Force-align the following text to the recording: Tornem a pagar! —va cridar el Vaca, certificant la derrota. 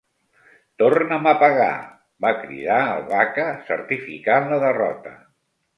Tornem 0.83 1.29
a 1.33 1.33
pagar! 1.43 1.75
—va 1.85 2.33
cridar 2.41 2.81
el 2.97 3.07
Vaca, 3.13 3.47
certificant 3.71 4.53
la 4.55 4.63
derrota. 4.71 5.19